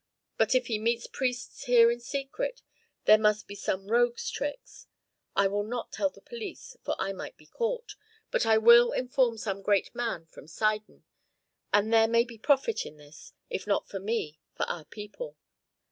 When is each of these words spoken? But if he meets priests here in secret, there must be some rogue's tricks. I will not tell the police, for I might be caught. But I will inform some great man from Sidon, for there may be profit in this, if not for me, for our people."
But 0.35 0.55
if 0.55 0.65
he 0.65 0.79
meets 0.79 1.05
priests 1.05 1.65
here 1.65 1.91
in 1.91 1.99
secret, 1.99 2.63
there 3.05 3.19
must 3.19 3.47
be 3.47 3.53
some 3.53 3.85
rogue's 3.85 4.31
tricks. 4.31 4.87
I 5.35 5.45
will 5.47 5.61
not 5.61 5.91
tell 5.91 6.09
the 6.09 6.21
police, 6.21 6.75
for 6.83 6.95
I 6.97 7.13
might 7.13 7.37
be 7.37 7.45
caught. 7.45 7.93
But 8.31 8.43
I 8.47 8.57
will 8.57 8.93
inform 8.93 9.37
some 9.37 9.61
great 9.61 9.93
man 9.93 10.25
from 10.25 10.47
Sidon, 10.47 11.03
for 11.71 11.83
there 11.83 12.07
may 12.07 12.23
be 12.23 12.39
profit 12.39 12.83
in 12.83 12.97
this, 12.97 13.33
if 13.51 13.67
not 13.67 13.87
for 13.87 13.99
me, 13.99 14.39
for 14.55 14.63
our 14.63 14.85
people." 14.85 15.37